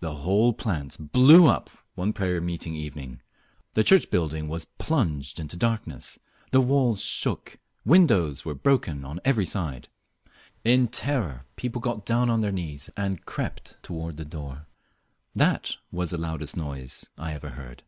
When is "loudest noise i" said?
16.18-17.32